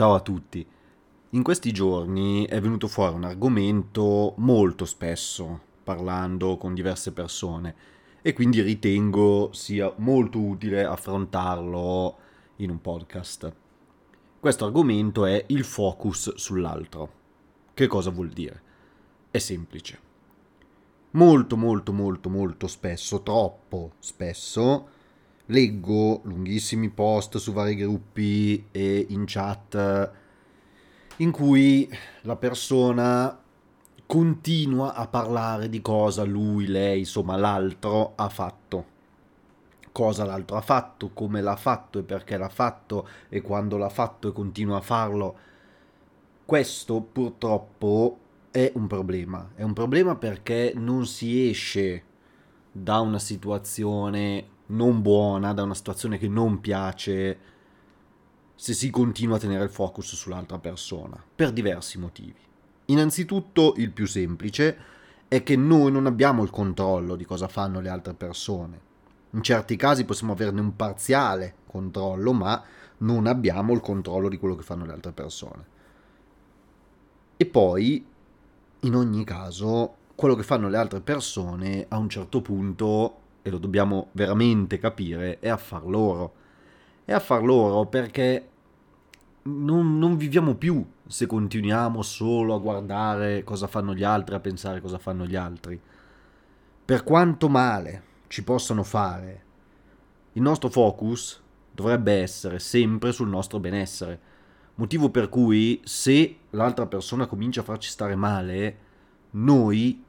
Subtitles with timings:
[0.00, 0.66] Ciao a tutti.
[1.28, 7.74] In questi giorni è venuto fuori un argomento molto spesso parlando con diverse persone
[8.22, 12.16] e quindi ritengo sia molto utile affrontarlo
[12.56, 13.52] in un podcast.
[14.40, 17.12] Questo argomento è il focus sull'altro.
[17.74, 18.62] Che cosa vuol dire?
[19.30, 20.00] È semplice.
[21.10, 24.88] Molto molto molto molto spesso, troppo spesso,
[25.50, 30.10] leggo lunghissimi post su vari gruppi e in chat
[31.16, 31.90] in cui
[32.22, 33.38] la persona
[34.06, 38.86] continua a parlare di cosa lui, lei, insomma l'altro ha fatto.
[39.92, 44.28] Cosa l'altro ha fatto, come l'ha fatto e perché l'ha fatto e quando l'ha fatto
[44.28, 45.36] e continua a farlo.
[46.44, 48.18] Questo purtroppo
[48.50, 49.50] è un problema.
[49.54, 52.04] È un problema perché non si esce
[52.72, 57.38] da una situazione non buona, da una situazione che non piace,
[58.54, 62.38] se si continua a tenere il focus sull'altra persona, per diversi motivi.
[62.86, 64.76] Innanzitutto, il più semplice
[65.28, 68.88] è che noi non abbiamo il controllo di cosa fanno le altre persone.
[69.30, 72.62] In certi casi possiamo averne un parziale controllo, ma
[72.98, 75.64] non abbiamo il controllo di quello che fanno le altre persone.
[77.36, 78.04] E poi,
[78.80, 83.58] in ogni caso, quello che fanno le altre persone a un certo punto e lo
[83.58, 86.34] dobbiamo veramente capire, è affar loro.
[87.04, 88.48] È affar loro perché
[89.42, 94.80] non, non, viviamo più se continuiamo solo a guardare cosa fanno gli altri, a pensare
[94.80, 95.80] cosa fanno gli altri.
[96.84, 99.44] Per quanto male ci possano fare,
[100.32, 104.28] il nostro focus dovrebbe essere sempre sul nostro benessere.
[104.76, 108.78] Motivo per cui se l'altra persona comincia a farci stare male,
[109.30, 110.04] noi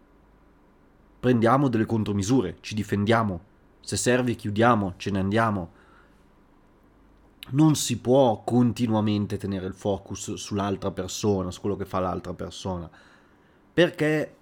[1.21, 3.39] prendiamo delle contromisure, ci difendiamo,
[3.79, 5.69] se serve chiudiamo, ce ne andiamo.
[7.51, 12.89] Non si può continuamente tenere il focus sull'altra persona, su quello che fa l'altra persona,
[13.71, 14.35] perché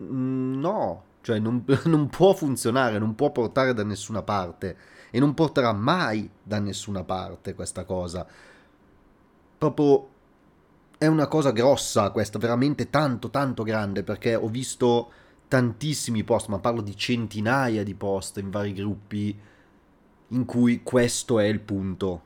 [0.00, 4.76] mm, no, cioè non, non può funzionare, non può portare da nessuna parte
[5.10, 8.24] e non porterà mai da nessuna parte questa cosa.
[9.58, 10.08] Proprio
[10.96, 15.10] è una cosa grossa questa, veramente tanto tanto grande perché ho visto
[15.48, 19.38] tantissimi post, ma parlo di centinaia di post in vari gruppi
[20.28, 22.22] in cui questo è il punto.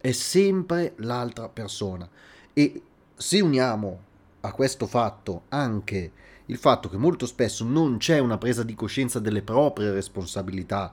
[0.00, 2.08] È sempre l'altra persona.
[2.52, 2.82] E
[3.14, 4.08] se uniamo
[4.40, 6.12] a questo fatto anche
[6.46, 10.92] il fatto che molto spesso non c'è una presa di coscienza delle proprie responsabilità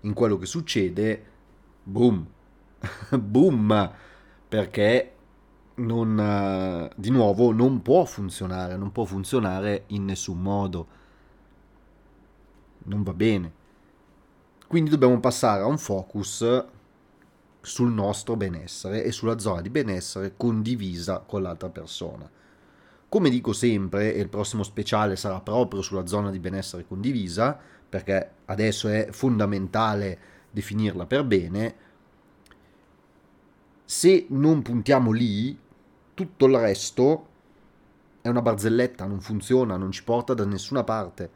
[0.00, 1.24] in quello che succede,
[1.82, 2.24] boom,
[3.18, 3.92] boom,
[4.48, 5.11] perché
[5.82, 10.86] non, uh, di nuovo non può funzionare, non può funzionare in nessun modo.
[12.84, 13.52] Non va bene.
[14.66, 16.64] Quindi dobbiamo passare a un focus
[17.60, 22.28] sul nostro benessere e sulla zona di benessere condivisa con l'altra persona.
[23.08, 28.30] Come dico sempre, e il prossimo speciale sarà proprio sulla zona di benessere condivisa, perché
[28.46, 30.18] adesso è fondamentale
[30.50, 31.74] definirla per bene,
[33.84, 35.58] se non puntiamo lì,
[36.26, 37.26] tutto il resto
[38.20, 41.30] è una barzelletta, non funziona, non ci porta da nessuna parte.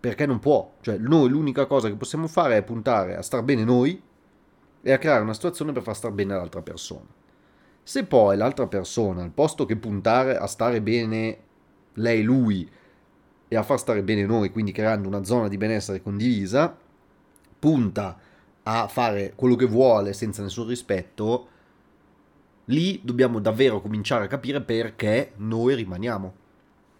[0.00, 0.76] Perché non può.
[0.80, 4.02] Cioè, noi l'unica cosa che possiamo fare è puntare a star bene noi
[4.82, 7.06] e a creare una situazione per far star bene l'altra persona.
[7.82, 11.38] Se poi l'altra persona, al posto che puntare a stare bene
[11.94, 12.70] lei, lui,
[13.48, 16.74] e a far stare bene noi, quindi creando una zona di benessere condivisa,
[17.58, 18.16] punta
[18.62, 21.48] a fare quello che vuole senza nessun rispetto,
[22.70, 26.32] lì dobbiamo davvero cominciare a capire perché noi rimaniamo,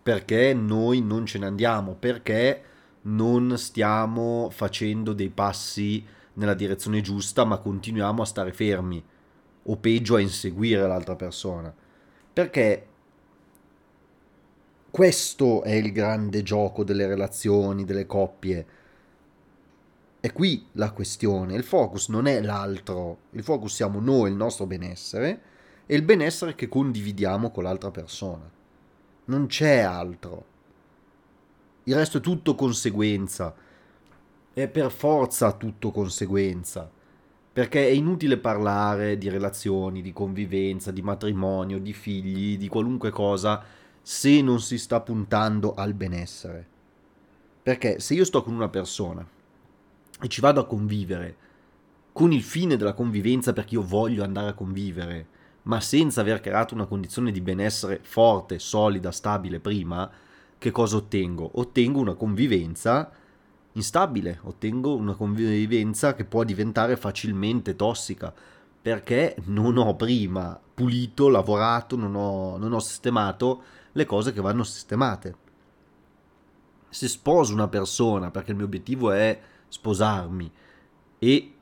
[0.02, 2.62] perché noi non ce ne andiamo, perché
[3.02, 6.04] non stiamo facendo dei passi
[6.34, 9.02] nella direzione giusta, ma continuiamo a stare fermi.
[9.64, 11.72] O peggio a inseguire l'altra persona.
[12.32, 12.86] Perché
[14.90, 18.66] questo è il grande gioco delle relazioni, delle coppie.
[20.18, 24.66] È qui la questione, il focus non è l'altro, il focus siamo noi, il nostro
[24.66, 25.49] benessere
[25.90, 28.48] e il benessere che condividiamo con l'altra persona.
[29.24, 30.44] Non c'è altro.
[31.82, 33.52] Il resto è tutto conseguenza.
[34.52, 36.88] È per forza tutto conseguenza.
[37.52, 43.60] Perché è inutile parlare di relazioni, di convivenza, di matrimonio, di figli, di qualunque cosa
[44.00, 46.64] se non si sta puntando al benessere.
[47.64, 49.26] Perché se io sto con una persona
[50.22, 51.36] e ci vado a convivere
[52.12, 56.74] con il fine della convivenza perché io voglio andare a convivere, ma senza aver creato
[56.74, 60.10] una condizione di benessere forte, solida, stabile prima,
[60.58, 61.50] che cosa ottengo?
[61.54, 63.10] Ottengo una convivenza
[63.72, 68.32] instabile, ottengo una convivenza che può diventare facilmente tossica,
[68.82, 73.62] perché non ho prima pulito, lavorato, non ho, non ho sistemato
[73.92, 75.36] le cose che vanno sistemate.
[76.88, 80.50] Se sposo una persona perché il mio obiettivo è sposarmi
[81.18, 81.54] e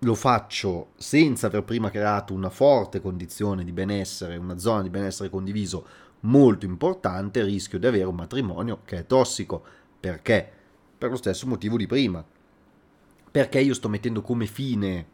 [0.00, 5.28] lo faccio senza aver prima creato una forte condizione di benessere, una zona di benessere
[5.28, 5.86] condiviso
[6.20, 9.64] molto importante, rischio di avere un matrimonio che è tossico.
[9.98, 10.52] Perché?
[10.96, 12.24] Per lo stesso motivo di prima.
[13.30, 15.06] Perché io sto mettendo come fine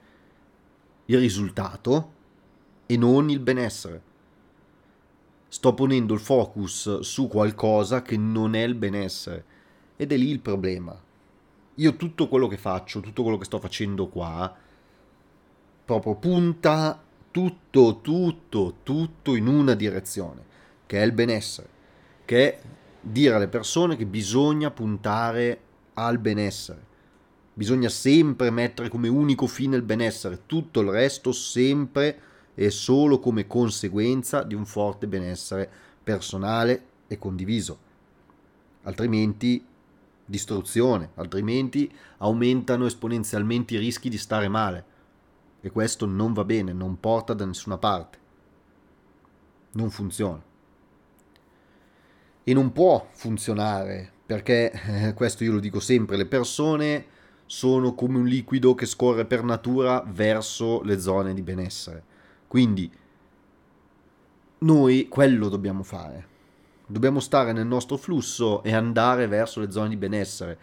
[1.07, 2.13] il risultato
[2.87, 4.13] e non il benessere.
[5.49, 9.45] Sto ponendo il focus su qualcosa che non è il benessere.
[9.97, 10.99] Ed è lì il problema.
[11.77, 14.57] Io tutto quello che faccio, tutto quello che sto facendo qua,
[15.85, 20.43] proprio punta tutto, tutto, tutto in una direzione,
[20.87, 21.69] che è il benessere,
[22.25, 22.61] che è
[23.01, 25.61] dire alle persone che bisogna puntare
[25.95, 26.93] al benessere.
[27.53, 32.21] Bisogna sempre mettere come unico fine il benessere, tutto il resto sempre
[32.55, 35.71] e solo come conseguenza di un forte benessere
[36.03, 37.79] personale e condiviso.
[38.83, 39.65] Altrimenti
[40.25, 44.93] distruzione, altrimenti aumentano esponenzialmente i rischi di stare male
[45.65, 48.19] e questo non va bene, non porta da nessuna parte.
[49.73, 50.43] Non funziona.
[52.45, 57.07] E non può funzionare perché, eh, questo io lo dico sempre, le persone
[57.47, 62.05] sono come un liquido che scorre per natura verso le zone di benessere.
[62.47, 62.93] Quindi
[64.59, 66.27] noi quello dobbiamo fare.
[66.87, 70.59] Dobbiamo stare nel nostro flusso e andare verso le zone di benessere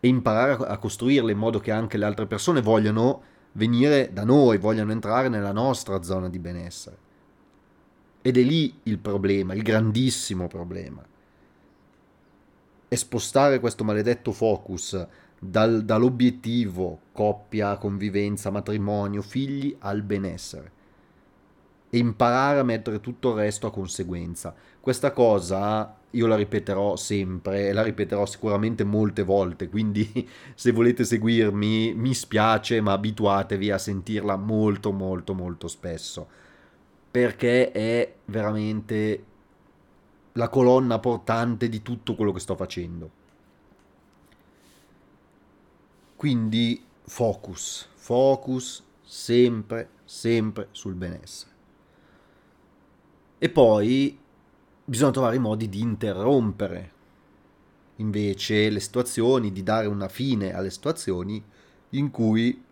[0.00, 4.58] e imparare a costruirle in modo che anche le altre persone vogliano venire da noi,
[4.58, 6.96] vogliono entrare nella nostra zona di benessere.
[8.22, 11.04] Ed è lì il problema, il grandissimo problema.
[12.88, 15.06] È spostare questo maledetto focus
[15.38, 20.80] dal, dall'obiettivo coppia, convivenza, matrimonio, figli al benessere
[21.94, 24.54] e imparare a mettere tutto il resto a conseguenza.
[24.80, 31.04] Questa cosa io la ripeterò sempre e la ripeterò sicuramente molte volte, quindi se volete
[31.04, 36.26] seguirmi mi spiace, ma abituatevi a sentirla molto molto molto spesso,
[37.10, 39.24] perché è veramente
[40.32, 43.10] la colonna portante di tutto quello che sto facendo.
[46.16, 51.51] Quindi focus, focus sempre, sempre sul benessere.
[53.42, 54.16] E poi
[54.84, 56.92] bisogna trovare i modi di interrompere
[57.96, 61.42] invece le situazioni, di dare una fine alle situazioni
[61.90, 62.64] in cui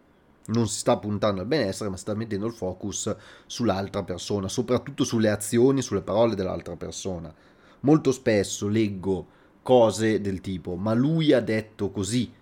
[0.45, 3.13] non si sta puntando al benessere, ma si sta mettendo il focus
[3.47, 7.35] sull'altra persona, soprattutto sulle azioni, sulle parole dell'altra persona.
[7.81, 9.27] Molto spesso leggo
[9.63, 12.33] cose del tipo, ma lui ha detto così.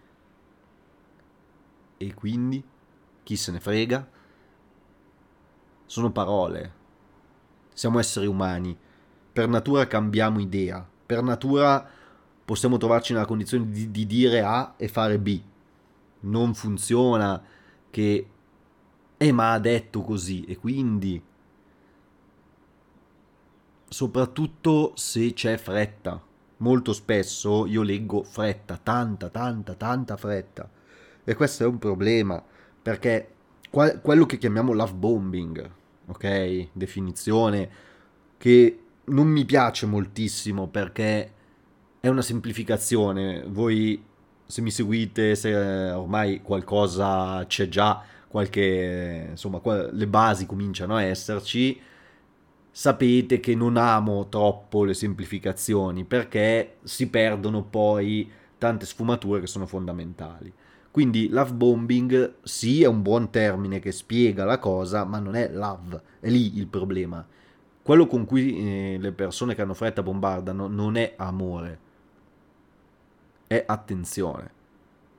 [1.96, 2.62] E quindi
[3.22, 4.06] chi se ne frega?
[5.86, 6.77] Sono parole,
[7.78, 8.76] siamo esseri umani,
[9.32, 11.88] per natura cambiamo idea, per natura
[12.44, 15.40] possiamo trovarci nella condizione di, di dire A e fare B.
[16.20, 17.40] Non funziona
[17.88, 18.28] che
[19.16, 21.22] eh ma ha detto così e quindi
[23.88, 26.20] soprattutto se c'è fretta.
[26.56, 30.68] Molto spesso io leggo fretta, tanta, tanta, tanta fretta.
[31.22, 32.42] E questo è un problema,
[32.82, 33.34] perché
[33.70, 35.76] quello che chiamiamo love bombing,
[36.08, 36.68] ok?
[36.72, 37.70] Definizione
[38.36, 41.32] che non mi piace moltissimo perché
[42.00, 43.44] è una semplificazione.
[43.46, 44.02] Voi
[44.46, 49.60] se mi seguite, se ormai qualcosa c'è già, qualche insomma,
[49.90, 51.78] le basi cominciano a esserci,
[52.70, 59.66] sapete che non amo troppo le semplificazioni perché si perdono poi tante sfumature che sono
[59.66, 60.52] fondamentali.
[60.90, 65.48] Quindi love bombing sì è un buon termine che spiega la cosa, ma non è
[65.52, 67.24] love, è lì il problema.
[67.82, 71.78] Quello con cui eh, le persone che hanno fretta bombardano non è amore,
[73.46, 74.50] è attenzione.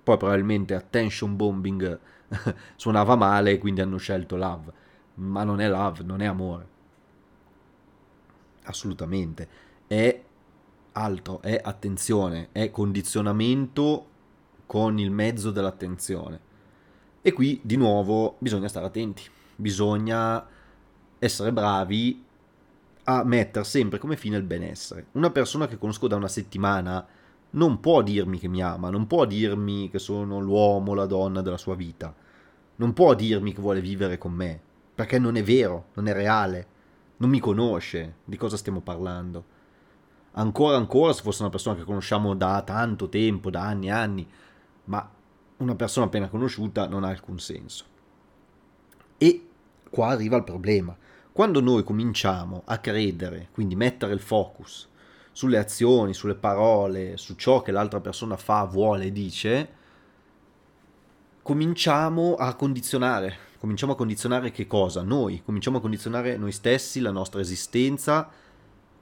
[0.03, 1.99] Poi probabilmente attention bombing
[2.75, 4.71] suonava male e quindi hanno scelto love,
[5.15, 6.67] ma non è love, non è amore.
[8.63, 9.47] Assolutamente.
[9.87, 10.21] È
[10.93, 14.07] altro, è attenzione, è condizionamento
[14.65, 16.47] con il mezzo dell'attenzione.
[17.21, 19.23] E qui di nuovo bisogna stare attenti,
[19.55, 20.45] bisogna
[21.19, 22.23] essere bravi
[23.03, 25.07] a mettere sempre come fine il benessere.
[25.13, 27.05] Una persona che conosco da una settimana
[27.51, 31.57] non può dirmi che mi ama, non può dirmi che sono l'uomo, la donna della
[31.57, 32.13] sua vita,
[32.75, 34.59] non può dirmi che vuole vivere con me,
[34.93, 36.67] perché non è vero, non è reale,
[37.17, 39.57] non mi conosce, di cosa stiamo parlando.
[40.33, 44.27] Ancora ancora se fosse una persona che conosciamo da tanto tempo, da anni e anni,
[44.85, 45.09] ma
[45.57, 47.85] una persona appena conosciuta non ha alcun senso.
[49.17, 49.47] E
[49.89, 50.95] qua arriva il problema.
[51.31, 54.87] Quando noi cominciamo a credere, quindi mettere il focus
[55.31, 59.69] sulle azioni, sulle parole, su ciò che l'altra persona fa, vuole dice,
[61.41, 63.47] cominciamo a condizionare.
[63.57, 65.01] Cominciamo a condizionare che cosa?
[65.01, 68.29] Noi, cominciamo a condizionare noi stessi, la nostra esistenza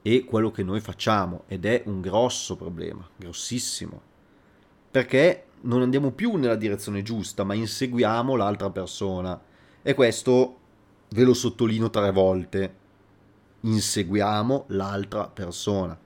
[0.08, 4.00] e quello che noi facciamo ed è un grosso problema, grossissimo.
[4.90, 9.38] Perché non andiamo più nella direzione giusta, ma inseguiamo l'altra persona.
[9.82, 10.56] E questo
[11.10, 12.74] ve lo sottolineo tre volte.
[13.60, 15.98] Inseguiamo l'altra persona.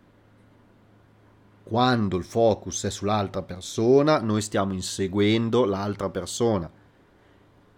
[1.62, 6.68] Quando il focus è sull'altra persona, noi stiamo inseguendo l'altra persona.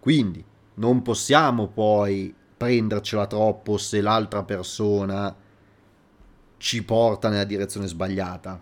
[0.01, 0.43] Quindi
[0.77, 5.43] non possiamo poi prendercela troppo se l'altra persona
[6.65, 8.59] ci porta nella direzione sbagliata.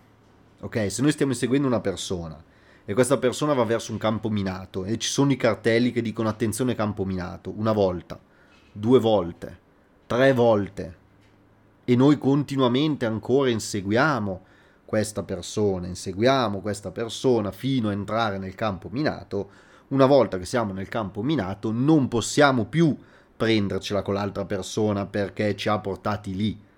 [0.59, 2.37] Ok, se noi stiamo inseguendo una persona
[2.83, 6.27] e questa persona va verso un campo minato e ci sono i cartelli che dicono
[6.27, 8.19] attenzione campo minato, una volta,
[8.73, 9.59] due volte,
[10.05, 10.97] tre volte,
[11.85, 14.45] e noi continuamente ancora inseguiamo
[14.83, 19.49] questa persona, inseguiamo questa persona fino a entrare nel campo minato,
[19.87, 22.97] una volta che siamo nel campo minato non possiamo più
[23.37, 26.71] prendercela con l'altra persona perché ci ha portati lì.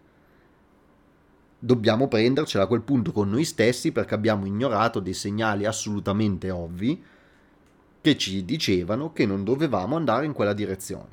[1.66, 7.04] Dobbiamo prendercela a quel punto con noi stessi perché abbiamo ignorato dei segnali assolutamente ovvi
[8.02, 11.10] che ci dicevano che non dovevamo andare in quella direzione.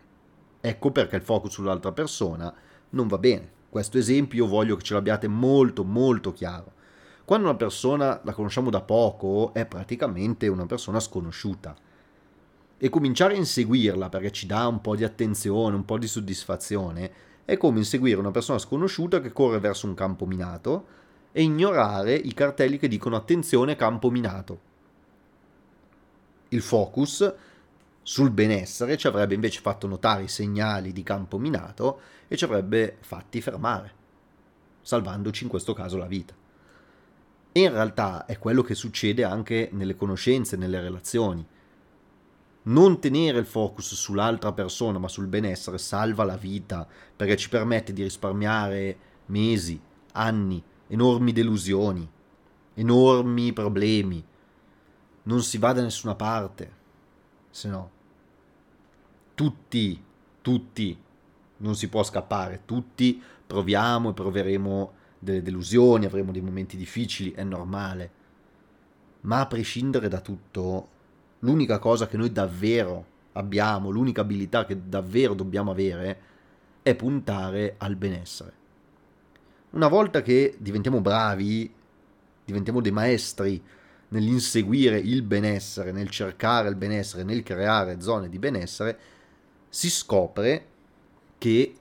[0.61, 2.55] Ecco perché il focus sull'altra persona
[2.91, 3.51] non va bene.
[3.71, 6.73] Questo esempio voglio che ce l'abbiate molto molto chiaro.
[7.25, 11.75] Quando una persona la conosciamo da poco è praticamente una persona sconosciuta
[12.77, 17.11] e cominciare a inseguirla perché ci dà un po' di attenzione, un po' di soddisfazione,
[17.45, 20.87] è come inseguire una persona sconosciuta che corre verso un campo minato
[21.33, 24.71] e ignorare i cartelli che dicono attenzione campo minato.
[26.49, 27.35] Il focus
[28.03, 32.99] sul benessere ci avrebbe invece fatto notare i segnali di campo minato e ci avrebbe
[33.01, 33.93] fatti fermare,
[34.83, 36.35] salvandoci in questo caso la vita.
[37.53, 41.47] E in realtà è quello che succede anche nelle conoscenze, nelle relazioni.
[42.64, 47.92] Non tenere il focus sull'altra persona ma sul benessere salva la vita perché ci permette
[47.92, 49.81] di risparmiare mesi,
[50.12, 52.09] anni, enormi delusioni,
[52.75, 54.25] enormi problemi.
[55.25, 56.73] Non si va da nessuna parte,
[57.50, 57.90] se no.
[59.35, 60.04] Tutti,
[60.40, 61.02] tutti,
[61.59, 67.45] non si può scappare, tutti proviamo e proveremo delle delusioni, avremo dei momenti difficili, è
[67.45, 68.21] normale.
[69.23, 70.88] Ma a prescindere da tutto,
[71.43, 76.21] l'unica cosa che noi davvero abbiamo, l'unica abilità che davvero dobbiamo avere,
[76.83, 78.61] è puntare al benessere.
[79.71, 81.73] Una volta che diventiamo bravi,
[82.45, 83.63] diventiamo dei maestri
[84.09, 88.99] nell'inseguire il benessere, nel cercare il benessere, nel creare zone di benessere,
[89.69, 90.67] si scopre
[91.39, 91.75] che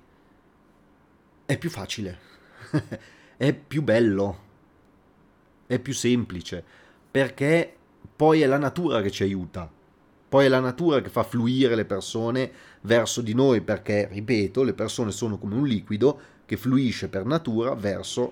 [1.46, 2.20] è più facile.
[3.36, 4.40] è più bello,
[5.68, 6.64] è più semplice,
[7.12, 7.76] perché
[8.22, 9.68] poi è la natura che ci aiuta,
[10.30, 12.52] poi è la natura che fa fluire le persone
[12.82, 17.74] verso di noi, perché, ripeto, le persone sono come un liquido che fluisce per natura
[17.74, 18.32] verso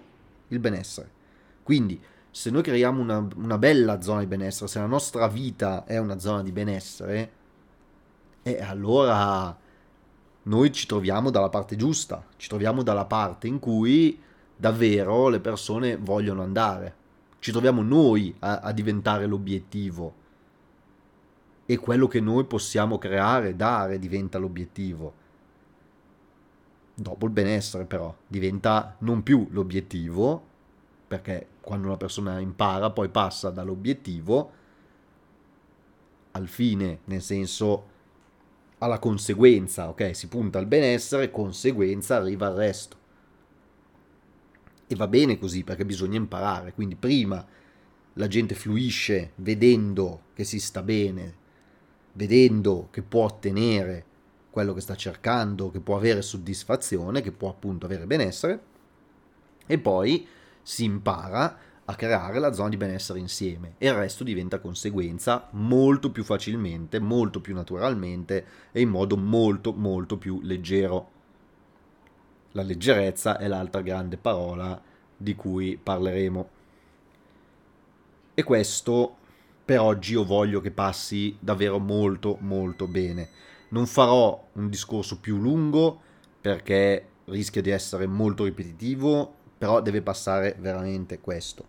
[0.50, 1.10] il benessere.
[1.64, 5.98] Quindi, se noi creiamo una, una bella zona di benessere, se la nostra vita è
[5.98, 7.32] una zona di benessere,
[8.44, 9.58] e allora
[10.44, 14.22] noi ci troviamo dalla parte giusta, ci troviamo dalla parte in cui
[14.56, 16.98] davvero le persone vogliono andare.
[17.40, 20.14] Ci troviamo noi a, a diventare l'obiettivo.
[21.66, 25.14] E quello che noi possiamo creare, dare, diventa l'obiettivo.
[26.94, 30.44] Dopo il benessere però diventa non più l'obiettivo,
[31.08, 34.52] perché quando una persona impara poi passa dall'obiettivo
[36.32, 37.88] al fine, nel senso
[38.80, 40.16] alla conseguenza, ok?
[40.16, 42.98] Si punta al benessere, conseguenza arriva al resto.
[44.92, 46.74] E va bene così perché bisogna imparare.
[46.74, 47.46] Quindi prima
[48.14, 51.36] la gente fluisce vedendo che si sta bene,
[52.14, 54.06] vedendo che può ottenere
[54.50, 58.62] quello che sta cercando, che può avere soddisfazione, che può appunto avere benessere,
[59.68, 60.28] e poi
[60.64, 66.12] si impara a creare la zona di benessere insieme e il resto diventa conseguenza molto
[66.12, 71.18] più facilmente, molto più naturalmente e in modo molto molto più leggero.
[72.54, 74.82] La leggerezza è l'altra grande parola
[75.16, 76.50] di cui parleremo.
[78.34, 79.18] E questo
[79.64, 83.30] per oggi io voglio che passi davvero molto molto bene.
[83.70, 86.02] Non farò un discorso più lungo
[86.42, 91.68] perché rischia di essere molto ripetitivo, però deve passare veramente questo.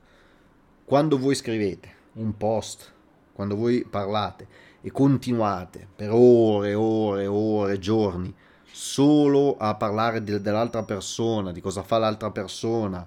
[0.86, 2.92] Quando voi scrivete un post,
[3.34, 4.46] quando voi parlate
[4.80, 8.34] e continuate per ore, ore, ore, giorni
[8.70, 13.06] solo a parlare de- dell'altra persona, di cosa fa l'altra persona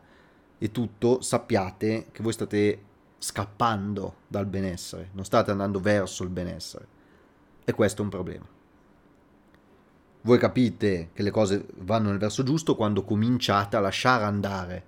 [0.57, 2.83] e tutto, sappiate che voi state
[3.17, 6.87] scappando dal benessere, non state andando verso il benessere.
[7.63, 8.45] E questo è un problema.
[10.21, 14.83] Voi capite che le cose vanno nel verso giusto quando cominciate a lasciare andare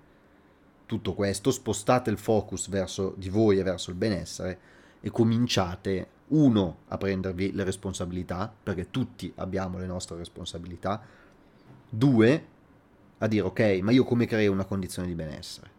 [0.85, 4.59] tutto questo, spostate il focus verso di voi e verso il benessere
[5.01, 11.01] e cominciate, uno, a prendervi le responsabilità, perché tutti abbiamo le nostre responsabilità,
[11.89, 12.47] due,
[13.19, 15.69] a dire ok, ma io come creo una condizione di benessere?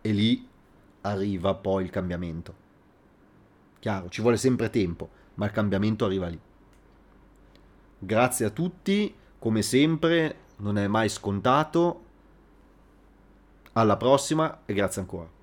[0.00, 0.48] E lì
[1.02, 2.54] arriva poi il cambiamento.
[3.78, 6.40] Chiaro, ci vuole sempre tempo, ma il cambiamento arriva lì.
[7.98, 12.04] Grazie a tutti, come sempre, non è mai scontato.
[13.72, 15.39] Alla prossima e grazie ancora.